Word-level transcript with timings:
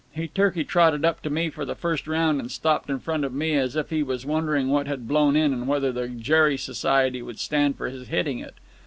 He 0.13 0.27
turkey 0.27 0.63
trotted 0.63 1.05
up 1.05 1.21
to 1.21 1.29
me 1.29 1.51
for 1.51 1.63
the 1.63 1.75
first 1.75 2.07
round 2.07 2.41
and 2.41 2.51
stopped 2.51 2.89
in 2.89 2.97
front 2.97 3.23
of 3.23 3.35
me 3.35 3.53
as 3.53 3.75
if 3.75 3.91
he 3.91 4.01
was 4.01 4.25
wondering 4.25 4.67
what 4.69 4.87
had 4.87 5.07
blown 5.07 5.35
in 5.35 5.53
and 5.53 5.67
whether 5.67 5.91
the 5.91 6.07
Gerry 6.07 6.57
Society 6.57 7.21
would 7.21 7.37
stand 7.37 7.75
for 7.77 7.87
his 7.87 8.07
hitting 8.07 8.39
it. 8.39 8.55